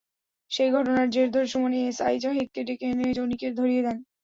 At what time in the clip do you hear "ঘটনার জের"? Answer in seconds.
0.71-1.27